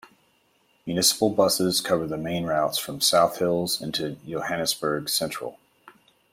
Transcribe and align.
Municipal 0.87 1.29
buses 1.29 1.79
cover 1.79 2.07
the 2.07 2.17
main 2.17 2.43
routes 2.45 2.79
from 2.79 2.99
South 3.01 3.37
Hills 3.37 3.79
into 3.79 4.13
Johannesburg 4.25 5.09
Central. 5.09 5.59